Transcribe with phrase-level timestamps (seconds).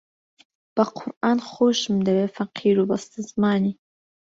[0.75, 3.73] بە قورئان خۆشم دەوێ فەقیر و بەستەزمانی